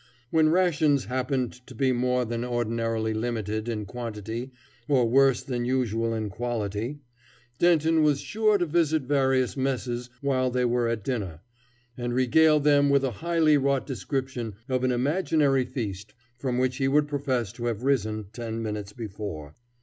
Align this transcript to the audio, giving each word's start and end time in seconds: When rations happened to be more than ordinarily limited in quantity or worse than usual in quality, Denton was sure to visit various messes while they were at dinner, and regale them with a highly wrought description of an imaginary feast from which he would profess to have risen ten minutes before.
When 0.31 0.49
rations 0.49 1.05
happened 1.05 1.51
to 1.67 1.75
be 1.75 1.91
more 1.91 2.25
than 2.25 2.43
ordinarily 2.43 3.13
limited 3.13 3.69
in 3.69 3.85
quantity 3.85 4.49
or 4.87 5.07
worse 5.07 5.43
than 5.43 5.63
usual 5.63 6.15
in 6.15 6.31
quality, 6.31 7.01
Denton 7.59 8.01
was 8.01 8.19
sure 8.19 8.57
to 8.57 8.65
visit 8.65 9.03
various 9.03 9.55
messes 9.55 10.09
while 10.21 10.49
they 10.49 10.65
were 10.65 10.87
at 10.87 11.03
dinner, 11.03 11.41
and 11.95 12.15
regale 12.15 12.59
them 12.59 12.89
with 12.89 13.03
a 13.03 13.11
highly 13.11 13.59
wrought 13.59 13.85
description 13.85 14.55
of 14.67 14.83
an 14.83 14.91
imaginary 14.91 15.65
feast 15.65 16.15
from 16.39 16.57
which 16.57 16.77
he 16.77 16.87
would 16.87 17.07
profess 17.07 17.51
to 17.51 17.67
have 17.67 17.83
risen 17.83 18.25
ten 18.33 18.63
minutes 18.63 18.93
before. 18.93 19.53